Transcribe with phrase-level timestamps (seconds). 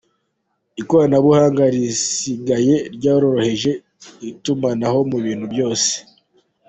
[0.81, 3.71] Ikoranabuhanga risigaye ryaroroheje
[4.29, 5.91] itumanaho mu bintu byose.